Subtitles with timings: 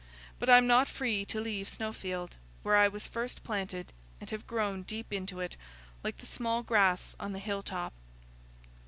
[0.39, 4.81] But I'm not free to leave Snowfield, where I was first planted, and have grown
[4.81, 5.55] deep into it,
[6.03, 7.93] like the small grass on the hill top."